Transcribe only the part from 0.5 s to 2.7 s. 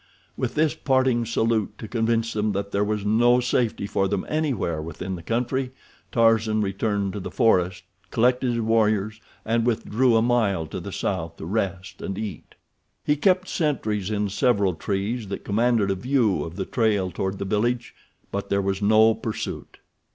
this parting salute to convince them